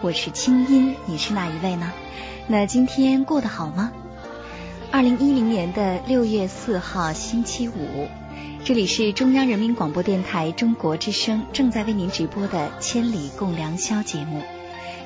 [0.00, 1.92] 我是清音，你是哪一位呢？
[2.46, 3.90] 那今天过得好吗？
[4.92, 8.06] 二零一零年的六月四号星期五，
[8.64, 14.42] 这里是中央人民广播电台中国之声正在为您直播的《千里共良宵》节目。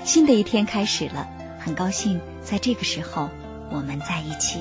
[0.05, 1.27] 新的一天开始了，
[1.59, 3.31] 很高兴在这个时候
[3.71, 4.61] 我们在一起。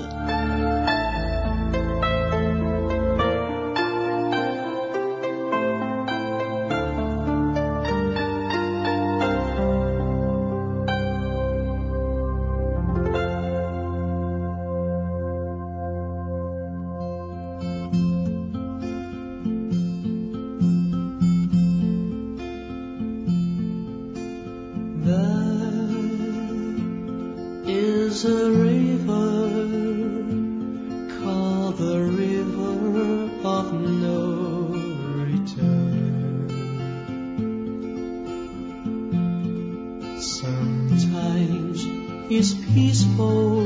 [25.12, 25.20] There
[27.66, 29.50] is a river
[31.20, 34.20] called the River of No
[35.26, 36.48] Return.
[40.22, 41.86] Sometimes
[42.32, 43.61] it's peaceful.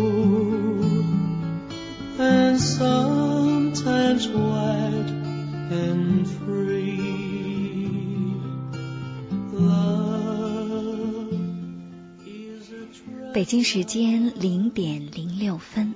[13.36, 15.94] 北京时间零点零六分，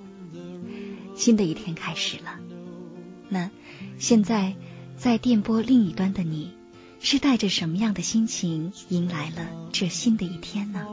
[1.15, 2.37] 新的一天开始了。
[3.29, 3.49] 那
[3.97, 4.55] 现在
[4.97, 6.51] 在电波另一端的你，
[6.99, 10.85] 是带着什么样的心情迎来了这新的一天呢？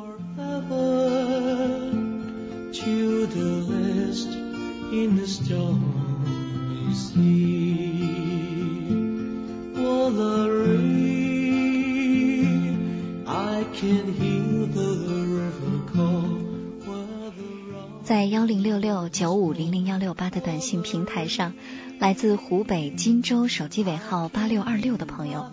[18.06, 21.54] 在幺零六六九五零零幺六八的短信平台上，
[21.98, 25.50] 来自湖北荆州手机尾号八六二六的朋友，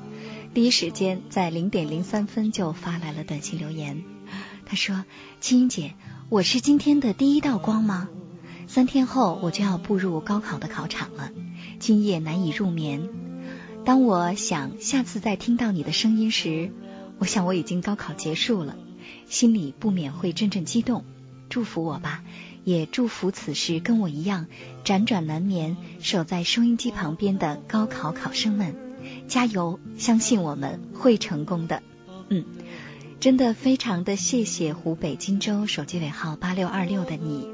[0.53, 4.03] 第一时间在零点零三分就发来了短信留言。
[4.67, 5.03] 他说
[5.41, 5.95] ：“青音姐，
[6.29, 8.07] 我是今天的第一道光吗？
[8.67, 11.31] 三天后我就要步入高考的考场了，
[11.79, 13.09] 今夜难以入眠。
[13.83, 16.71] 当我想下次再听到你的声音时，
[17.17, 18.77] 我想我已经高考结束了，
[19.25, 21.03] 心里不免会阵阵激动。”
[21.53, 22.23] 祝福我吧，
[22.63, 24.47] 也祝福此时跟我一样
[24.83, 28.75] 辗转难眠、守在收音机旁边的高考考生们，
[29.27, 29.79] 加油！
[29.99, 31.83] 相信我们会成功的。
[32.29, 32.43] 嗯，
[33.19, 37.47] 真的非常的谢谢湖北荆州手机尾号八六二六的你，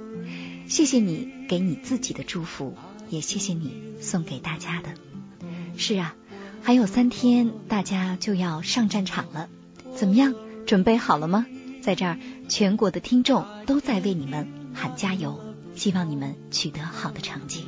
[0.69, 2.77] 谢谢你给你自己的祝福，
[3.09, 4.93] 也谢谢你送给大家的。
[5.75, 6.15] 是啊，
[6.63, 9.49] 还有三天大家就要上战场了，
[9.93, 10.33] 怎么样？
[10.65, 11.45] 准备好了吗？
[11.81, 12.17] 在这儿，
[12.47, 15.39] 全国的听众都在为你们喊加油，
[15.75, 17.65] 希望你们取得好的成绩。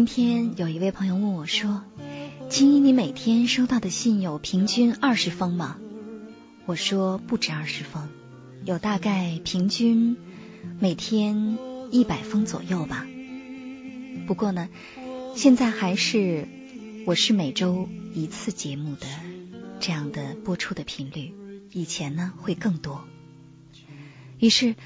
[0.00, 1.84] 今天有一位朋友问我说
[2.48, 5.76] ：“青衣，你每天收到的信有平均二十封吗？”
[6.64, 8.08] 我说：“不止二十封，
[8.64, 10.16] 有大概平均
[10.78, 11.58] 每天
[11.90, 13.06] 一百封左右吧。
[14.26, 14.70] 不过呢，
[15.36, 16.48] 现在还是
[17.04, 19.06] 我是每周一次节目的
[19.80, 21.34] 这样的播出的频率，
[21.72, 23.04] 以前呢会更多。
[24.38, 24.76] 于是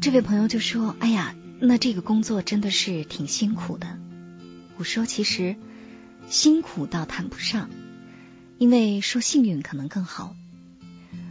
[0.00, 3.98] 这位朋友就说：“哎呀，那这个工作真的是挺辛苦的。”
[4.82, 5.54] 我说：“其实
[6.28, 7.70] 辛苦倒谈不上，
[8.58, 10.34] 因为说幸运可能更好。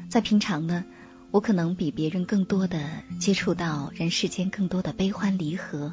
[0.07, 0.85] 在平常呢，
[1.31, 2.81] 我可能比别人更多的
[3.19, 5.91] 接触到人世间更多的悲欢离合，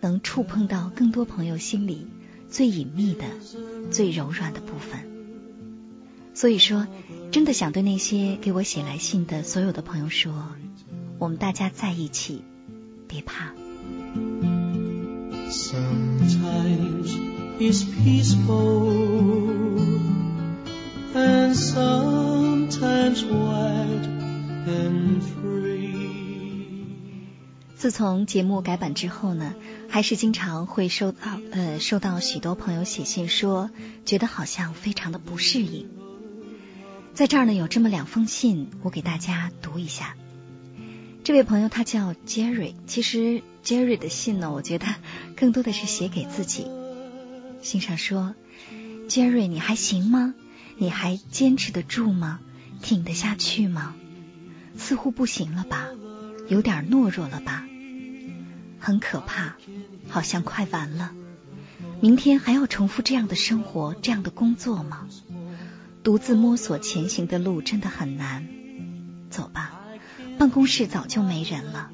[0.00, 2.06] 能触碰到更多朋友心里
[2.50, 3.24] 最隐秘的、
[3.90, 5.08] 最柔软的部分。
[6.34, 6.86] 所以说，
[7.30, 10.46] 真的想对那些给我写来信的所有的朋友说。”
[11.18, 12.44] 我们大家在一起，
[13.08, 13.54] 别怕。
[15.52, 17.14] Sometimes
[17.60, 18.88] it's peaceful
[21.14, 24.06] and sometimes wide
[24.66, 25.52] and free.
[27.76, 29.54] 自从节目改版之后呢
[29.88, 31.18] 还是经常会收到
[31.50, 33.70] 呃收到许多朋友写信说
[34.06, 35.90] 觉得好像非常的不适应。
[37.12, 40.16] 在这儿呢有这么两封信我给大家读一下。
[41.24, 44.86] 这位朋友他叫 Jerry，其实 Jerry 的信呢，我觉得
[45.36, 46.66] 更多的是写给自己。
[47.62, 48.34] 信上说
[49.08, 50.34] ：“Jerry，你还行吗？
[50.78, 52.40] 你还坚持得住吗？
[52.82, 53.94] 挺得下去吗？
[54.76, 55.86] 似乎不行了吧？
[56.48, 57.64] 有点懦弱了吧？
[58.80, 59.56] 很可怕，
[60.08, 61.12] 好像快完了。
[62.00, 65.06] 明天还要重复这样的生活，这样的工作吗？
[66.02, 68.48] 独自摸索前行的路真的很难。
[69.30, 69.71] 走吧。”
[70.38, 71.90] 办公室早就没人了。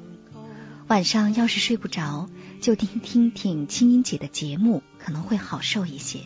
[0.87, 2.29] 晚上要是睡不着，
[2.61, 6.21] 就听听听青音姐的节目，可能会好受一些。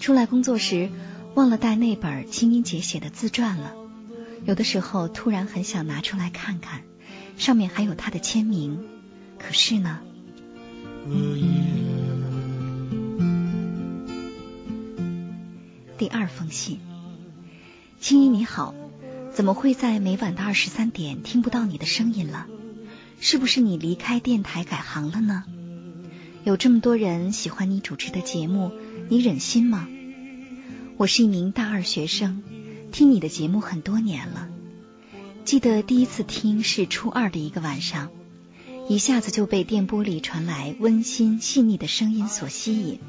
[0.00, 0.90] 出来工作时
[1.34, 3.74] 忘了带那本青音姐写的自传了，
[4.46, 6.82] 有的时候突然很想拿出来看看，
[7.36, 8.84] 上面还有她的签名。
[9.38, 10.00] 可是呢，
[15.98, 16.80] 第二封信，
[18.00, 18.74] 青音你好。
[19.34, 22.46] 怎么会在每晚的二十三点听不到你的声音了？
[23.18, 25.44] 是不是你离开电台改行了呢？
[26.44, 28.72] 有这么多人喜欢你主持的节目，
[29.08, 29.88] 你忍心吗？
[30.98, 32.42] 我是一名大二学生，
[32.92, 34.48] 听你的节目很多年了。
[35.46, 38.10] 记得第一次听是初二的一个晚上，
[38.88, 43.00] 一下子就被电波里传来温馨细腻的声音所吸引。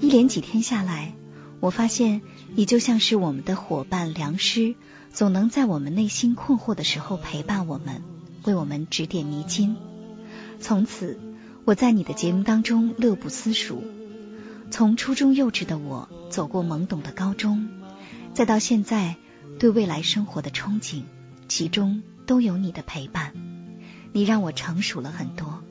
[0.00, 1.14] 一连几天下来，
[1.60, 2.20] 我发现
[2.54, 4.74] 你就像是我们的伙伴良师。
[5.12, 8.02] 总能在我们内心困惑的时候陪伴我们，
[8.44, 9.76] 为我们指点迷津。
[10.58, 11.20] 从此，
[11.64, 13.84] 我在你的节目当中乐不思蜀。
[14.70, 17.68] 从初中幼稚的我走过懵懂的高中，
[18.32, 19.16] 再到现在
[19.58, 21.02] 对未来生活的憧憬，
[21.46, 23.34] 其中都有你的陪伴。
[24.12, 25.62] 你让我成熟了很多。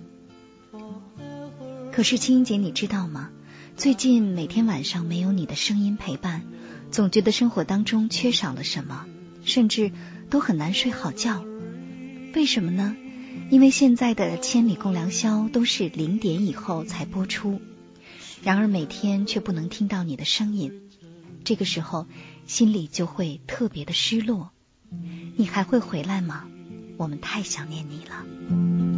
[1.91, 3.29] 可是青音姐，你知道吗？
[3.75, 6.43] 最近每天晚上没有你的声音陪伴，
[6.91, 9.07] 总觉得生活当中缺少了什么。
[9.43, 9.91] 甚至
[10.29, 11.43] 都很难睡好觉，
[12.33, 12.95] 为什么呢？
[13.49, 17.61] 因为现在的《千里共良宵》都是零点以后才播出，
[18.43, 20.81] 然而每天却不能听到你的声音，
[21.43, 22.07] 这个时候
[22.45, 24.51] 心里就会特别的失落。
[25.35, 26.47] 你还会回来吗？
[26.97, 28.90] 我们太想念你了。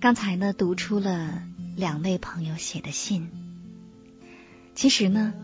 [0.00, 1.42] 刚才呢，读出了
[1.76, 3.28] 两位朋友写的信。
[4.74, 5.34] 其实呢，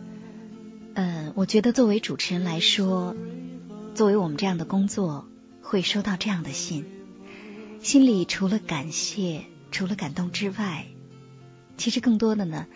[0.95, 3.15] 呃，我觉得作为主持人来说，
[3.95, 5.29] 作为我们这样的工作，
[5.61, 6.87] 会收到这样的信，
[7.83, 10.87] 心里除了感谢、除了感动之外，
[11.77, 12.67] 其实更多的呢，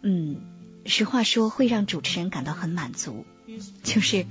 [0.00, 0.40] 嗯，
[0.86, 3.26] 实话说，会让主持人感到很满足，
[3.82, 4.24] 就是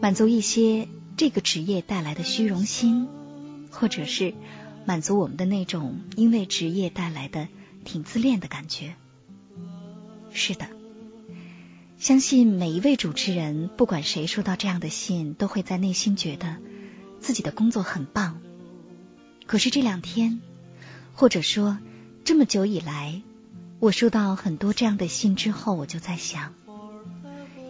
[0.00, 3.06] 满足一些这个职业带来的虚荣心，
[3.70, 4.34] 或者是。
[4.86, 7.48] 满足我们的那种因为职业带来的
[7.84, 8.94] 挺自恋的感觉。
[10.30, 10.68] 是的，
[11.98, 16.56] 相信每一位主持人，不管谁收到这样的信，都会在内心觉得
[17.20, 18.40] 自己的工作很棒。
[19.46, 20.40] 可是这两天，
[21.14, 21.78] 或者说
[22.24, 23.22] 这么久以来，
[23.80, 26.54] 我收到很多这样的信之后，我就在想，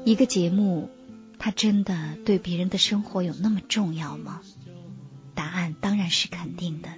[0.04, 0.90] 一个节目，
[1.38, 4.42] 它真的对别人的生活有那么重要吗？
[5.35, 6.88] 答案当然是肯定的。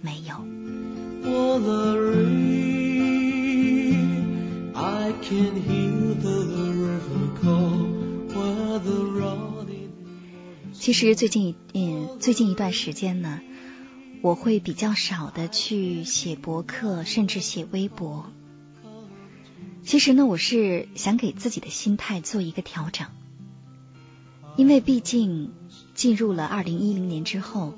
[0.00, 0.44] 没有。
[10.72, 13.40] 其实最近嗯最近一段时间呢，
[14.22, 18.30] 我会比较少的去写博客，甚至写微博。
[19.82, 23.08] 其实呢，我是想给自己的心态做一个调整，
[24.56, 25.52] 因为毕竟
[25.94, 27.74] 进入了二零一零年之后。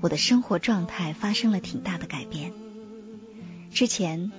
[0.00, 2.52] 我的生活状态发生了挺大的改变。
[3.72, 4.32] 之前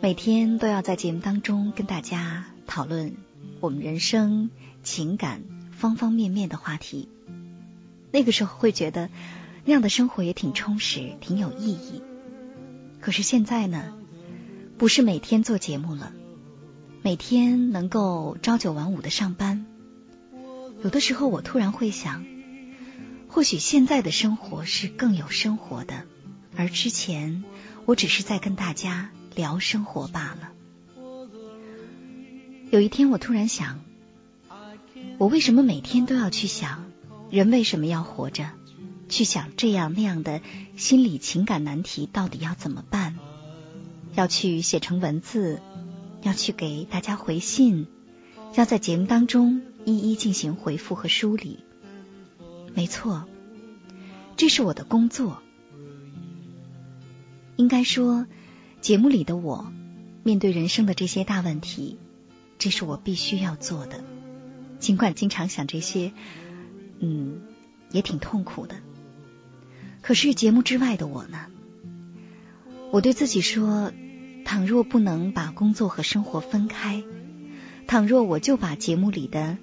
[0.00, 3.16] 每天都要在节目当中跟大家讨论
[3.60, 4.50] 我们人生、
[4.82, 7.08] 情感方方面面的话题。
[8.10, 9.10] 那个时候会觉得
[9.64, 12.02] 那样的生活也挺充实、挺有意义。
[13.00, 13.94] 可是现在呢，
[14.78, 16.12] 不是每天做节目了，
[17.02, 19.66] 每天能够朝九晚五的上班。
[20.82, 22.24] 有的时候我突然会想，
[23.34, 26.04] 或许现在的生活是更有生活的，
[26.54, 27.42] 而之前
[27.84, 30.52] 我只是在跟大家聊生活罢了。
[32.70, 33.80] 有一天我突然想，
[35.18, 36.84] 我为什么每天都要去想？
[37.28, 38.50] 人为什么要活着？
[39.08, 40.40] 去想这样那样的
[40.76, 43.18] 心理情感难题，到底要怎么办？
[44.14, 45.60] 要去写成文字，
[46.22, 47.88] 要去给大家回信，
[48.54, 51.64] 要在节目当中一一进行回复和梳理。
[52.74, 53.26] 没错，
[54.36, 55.42] 这是我的工作。
[57.56, 58.26] 应该说，
[58.80, 59.72] 节目里的我
[60.22, 61.98] 面对人生的这些大问题，
[62.58, 64.04] 这是我必须要做的。
[64.78, 66.12] 尽管经常想这些。
[67.00, 67.40] 嗯，
[67.90, 68.76] 也挺痛苦的。
[70.00, 71.46] 可是节目之外的我呢？
[72.92, 73.92] 我对自己说，
[74.44, 77.02] 倘若不能把工作和生活分开，
[77.88, 79.58] 倘若我就把节目里的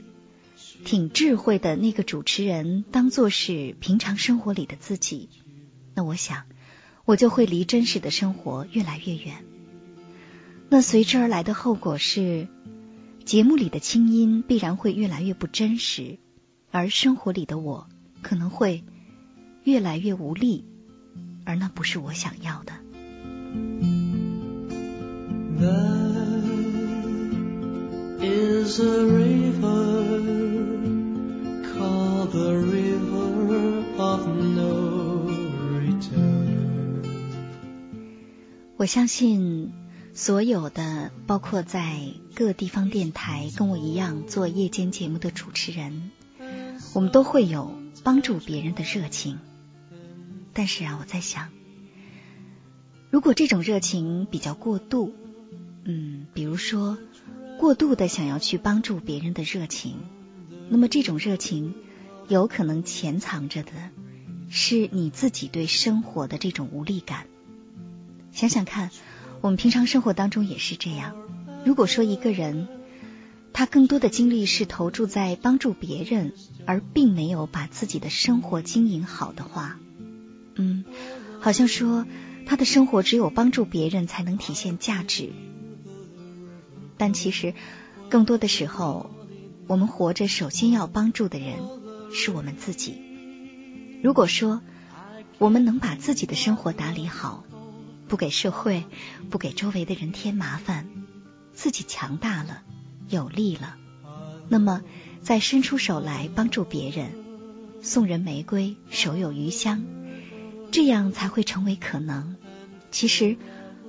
[0.86, 5.30] 挺智慧的那个主持人当做是平常生活里的自己，
[5.94, 6.44] 那我想
[7.06, 9.44] 我就会离真实的生活越来越远。
[10.70, 12.48] 那随之而来的后果是，
[13.25, 16.18] 节目里的清音必然会越来越不真实。
[16.72, 17.89] 而生活里的我
[18.22, 18.86] 可能会
[19.63, 20.63] 越来越无力，
[21.44, 22.72] 而那不是我想要的。
[38.77, 39.73] 我相信
[40.13, 46.11] 所有的，包括在各地方电台跟我一样做夜间节目的主持人。
[46.93, 47.73] 我们都会有
[48.03, 49.38] 帮助别人的热情，
[50.53, 51.50] 但是啊，我在想，
[53.09, 55.13] 如果这种热情比较过度，
[55.83, 56.97] 嗯，比如说
[57.59, 59.97] 过度的想要去帮助别人的热情，
[60.69, 61.75] 那么这种热情
[62.28, 63.72] 有可能潜藏着的
[64.50, 67.28] 是你自己对生活的这种无力感。
[68.32, 68.90] 想想看，
[69.42, 71.16] 我们平常生活当中也是这样。
[71.66, 72.68] 如果说一个人，
[73.54, 76.34] 他更多的精力是投注在帮助别人，
[76.66, 79.78] 而并没有把自己的生活经营好的话，
[80.56, 80.86] 嗯，
[81.42, 82.06] 好像说
[82.46, 85.32] 他的生活只有帮助别人才能体现价值。
[86.98, 87.54] 但其实
[88.10, 89.12] 更多的时候，
[89.68, 91.60] 我们活着首先要帮助的人
[92.13, 93.01] 是我们自己。
[94.03, 94.62] 如果说
[95.38, 97.44] 我们能把自己的生活打理好，
[98.08, 98.86] 不给社会、
[99.30, 100.89] 不给周围的人添麻烦，
[101.53, 102.63] 自己强大了。
[103.10, 103.75] 有力了，
[104.48, 104.84] 那么
[105.22, 107.12] 再伸出手来帮助别人，
[107.82, 109.84] 送人玫瑰，手有余香，
[110.72, 112.38] 这样才会成为可能。
[112.89, 113.36] 其实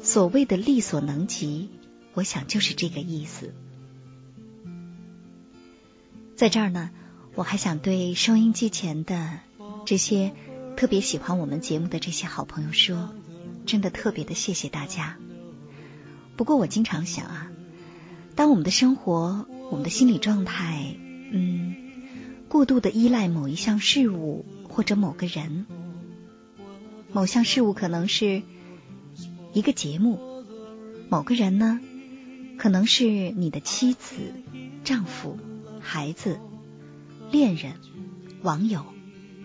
[0.02, 1.71] 所谓的力所能及，
[2.14, 3.55] 我想就是这个意思。
[6.35, 6.91] 在这儿呢，
[7.35, 9.41] 我还想对收音机前的
[9.87, 10.33] 这些
[10.77, 13.09] 特别喜欢我们节目的这些好朋友说，
[13.65, 15.17] 真的特别的谢谢大家。
[16.37, 17.51] 不过我经常想啊。
[18.35, 20.97] 当我们的生活、我们的心理状态，
[21.31, 21.77] 嗯，
[22.49, 25.67] 过度的依赖某一项事物或者某个人，
[27.12, 28.43] 某项事物可能是
[29.53, 30.19] 一个节目，
[31.11, 31.79] 某个人呢，
[32.57, 34.15] 可能是你的妻子、
[34.83, 35.39] 丈夫、
[35.81, 36.39] 孩子、
[37.33, 37.73] 恋人、
[38.43, 38.85] 网友、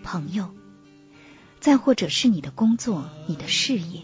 [0.04, 0.50] 朋友，
[1.58, 4.02] 再或者是你的工作、你的事业，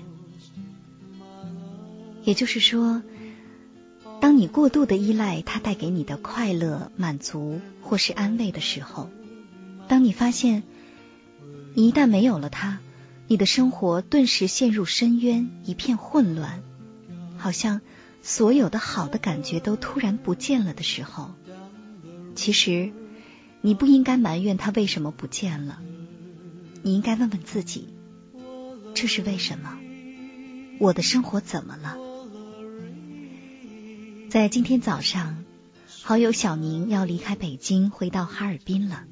[2.25, 3.03] 也就是说。
[4.21, 9.11] 当你过度的依赖他带给你的快乐、满足或是安慰的时候，
[9.87, 10.63] 当你发现
[11.75, 12.79] 你一旦没有了他，
[13.27, 16.63] 你的生活顿时陷入深渊，一片混乱，
[17.37, 17.83] 好像
[18.23, 21.35] 所有的好的感觉都突然不见了的时候，
[22.35, 22.93] 其实
[23.67, 25.81] 你不应该埋怨他为什么不见了，
[26.83, 27.89] 你应该问问自己，
[28.95, 29.79] 这是为什么？
[30.79, 31.97] 我的生活怎么了？
[34.29, 35.47] 在今天早上，
[36.03, 39.05] 好友小宁要离开北京，回到哈尔滨了。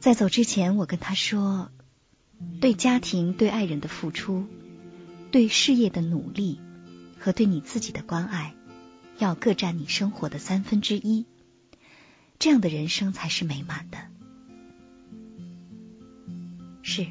[0.00, 1.70] 在走之前，我跟他说
[2.62, 4.46] ：“对家庭、对爱人的付出，
[5.30, 6.60] 对事业的努力
[7.18, 8.54] 和对你自己的关爱，
[9.18, 11.26] 要各占你生活的三分之一，
[12.38, 13.98] 这样的人生才是美满的。”
[16.82, 17.06] 是，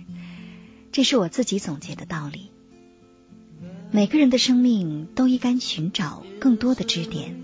[0.92, 2.52] 这是我自己总结的道理。
[3.92, 7.42] 每个人的生命都应该寻找更多的支点，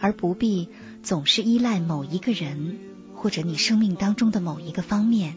[0.00, 0.68] 而不必
[1.02, 2.78] 总是依赖某一个人
[3.14, 5.36] 或者你生命当中的某一个方面。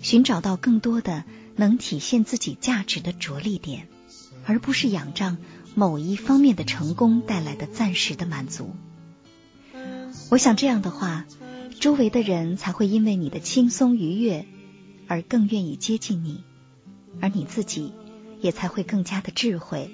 [0.00, 1.24] 寻找到更多的
[1.56, 3.88] 能体现自己价值的着力点，
[4.44, 5.38] 而不是仰仗
[5.74, 8.76] 某一方面的成功带来的暂时的满足。
[10.30, 11.24] 我想这样的话，
[11.80, 14.46] 周围的人才会因为你的轻松愉悦
[15.06, 16.44] 而更愿意接近你，
[17.20, 17.92] 而你自己。
[18.38, 19.90] 也才会更加的智慧，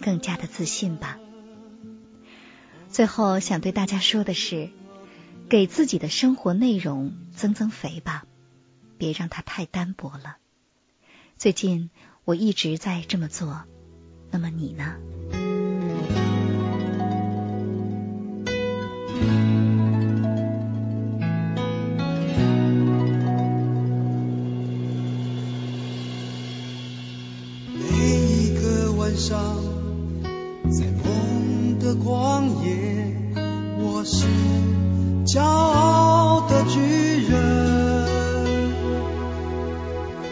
[0.00, 1.18] 更加的自信吧。
[2.88, 4.70] 最后想对大家说的是，
[5.48, 8.24] 给自己的生活内容增增肥吧，
[8.98, 10.36] 别让它太单薄了。
[11.36, 11.90] 最近
[12.24, 13.64] 我一直在这么做，
[14.30, 14.94] 那么你呢？
[35.24, 36.80] 骄傲的巨
[37.28, 37.38] 人，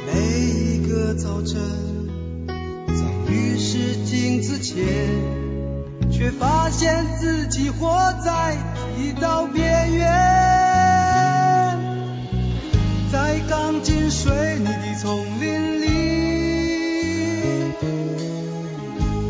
[0.04, 1.60] 每一个早晨，
[2.48, 4.84] 在浴室镜子前，
[6.10, 8.56] 却发现自己活在
[8.98, 10.08] 一道边缘，
[13.12, 15.86] 在钢筋水泥的丛林里，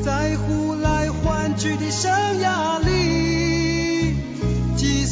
[0.02, 3.00] 在呼来唤去的生涯里。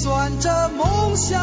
[0.01, 1.41] 算着梦想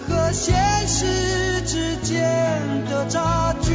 [0.00, 0.52] 和现
[0.88, 3.70] 实之间的差距。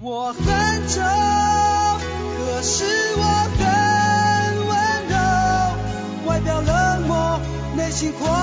[0.00, 0.44] 我很
[0.86, 1.00] 丑
[2.38, 2.84] 可是
[3.16, 3.22] 我
[3.58, 3.64] 很
[4.68, 4.76] 温
[5.08, 5.16] 柔
[6.28, 7.40] 外表冷漠
[7.76, 8.41] 内心狂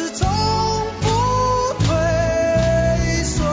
[0.00, 0.26] 始终
[1.02, 1.06] 不
[1.84, 3.44] 退缩。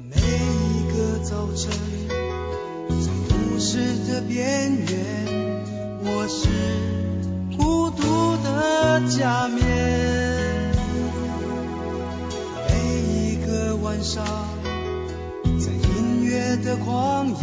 [0.00, 1.70] 每一个早晨，
[2.88, 4.90] 在都市的边缘，
[6.02, 6.48] 我是
[7.56, 10.23] 孤独的假面。
[13.94, 14.24] 天上，
[15.44, 17.36] 在音乐的旷野，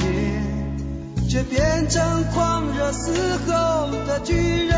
[1.30, 3.14] 却变成狂热嘶
[3.48, 4.76] 吼的巨人，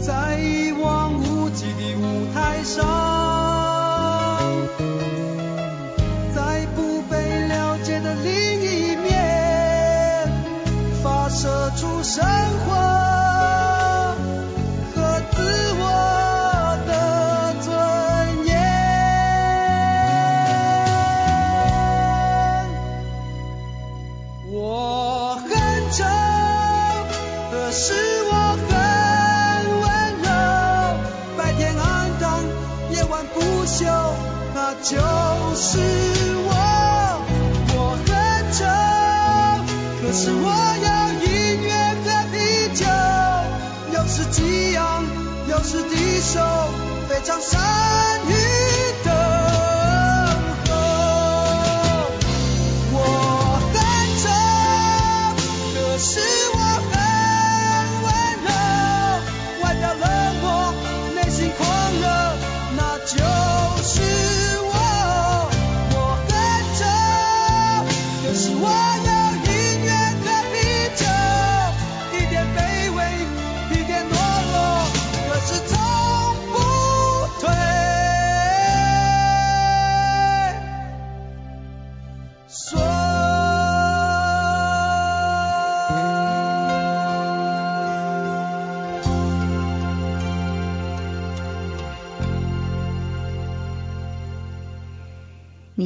[0.00, 2.80] 在一望无际的舞台上，
[6.34, 10.26] 在不被了解的另一面，
[11.02, 12.24] 发射出神
[12.66, 12.81] 魂。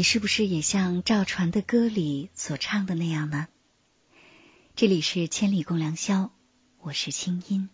[0.09, 3.49] 是不是也像赵传的歌里所唱的那样呢？
[4.77, 6.31] 这里是千里共良宵，
[6.79, 7.69] 我是清音。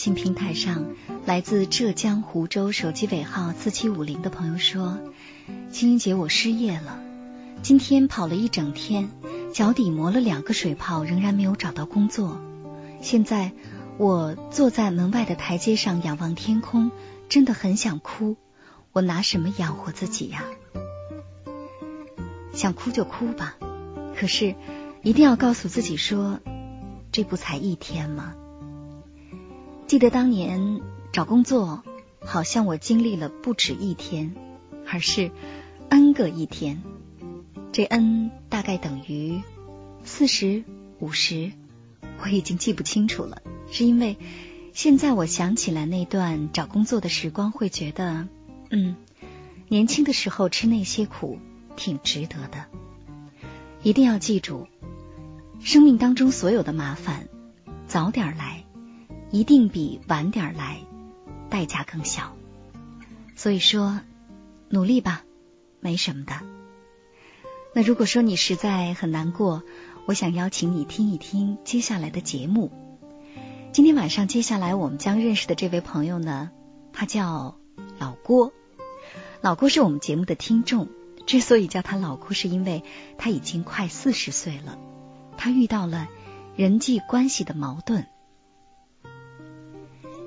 [0.00, 0.86] 信平台上，
[1.26, 4.98] 来自浙江湖州手机尾号四七五零的朋友说
[5.70, 6.98] ：“青音姐，我失业了，
[7.60, 9.10] 今天跑了一整天，
[9.52, 12.40] 脚底磨了两个水泡，仍然没有找到工作。
[13.02, 13.52] 现在
[13.98, 16.90] 我坐在门外的台阶上仰望天空，
[17.28, 18.38] 真的很想哭。
[18.92, 20.44] 我拿什么养活自己呀？
[22.54, 23.56] 想哭就哭吧，
[24.16, 24.54] 可是
[25.02, 26.40] 一定要告诉自己说，
[27.12, 28.32] 这不才一天吗？”
[29.90, 31.82] 记得当年找工作，
[32.20, 34.36] 好像我经历了不止一天，
[34.86, 35.32] 而是
[35.88, 36.80] n 个一天。
[37.72, 39.42] 这 n 大概等于
[40.04, 40.62] 四十
[41.00, 41.50] 五十，
[42.22, 43.42] 我已经记不清楚了。
[43.72, 44.16] 是因为
[44.72, 48.28] 现在我想起来那段找工作的时光，会觉得，
[48.70, 48.94] 嗯，
[49.66, 51.40] 年轻的时候吃那些苦
[51.74, 52.66] 挺值得的。
[53.82, 54.68] 一定要记住，
[55.58, 57.26] 生命当中所有的麻烦，
[57.88, 58.64] 早点来。
[59.30, 60.78] 一定比晚点来
[61.48, 62.36] 代价更小，
[63.36, 64.00] 所以说
[64.68, 65.22] 努力吧，
[65.80, 66.34] 没什么的。
[67.72, 69.62] 那如果说你实在很难过，
[70.06, 72.72] 我想邀请你听一听接下来的节目。
[73.72, 76.50] 今天晚上接下来我们将认识的这位朋友呢，
[76.92, 77.56] 他叫
[77.98, 78.52] 老郭。
[79.40, 80.88] 老郭是我们节目的听众，
[81.24, 82.82] 之所以叫他老郭，是因为
[83.16, 84.76] 他已经快四十岁了，
[85.36, 86.08] 他遇到了
[86.56, 88.06] 人际关系的矛盾。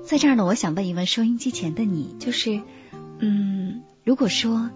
[0.04, 2.60] 在这儿呢，我想问一问收音机前的你，就是，
[3.20, 4.70] 嗯，如果说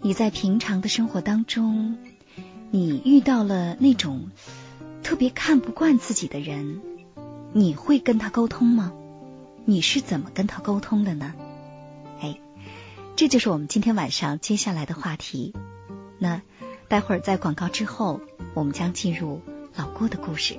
[0.00, 1.98] 你在平常的生活当中，
[2.70, 4.30] 你遇到了那种
[5.02, 6.80] 特别看不惯自己的人，
[7.52, 8.92] 你会跟他沟通吗？
[9.66, 11.34] 你是怎么跟他沟通的呢？
[12.22, 12.40] 哎，
[13.16, 15.54] 这就是我们今天晚上接下来的话题。
[16.18, 16.40] 那
[16.88, 18.22] 待会儿在广告之后，
[18.54, 19.42] 我们将进入
[19.76, 20.58] 老郭的故事。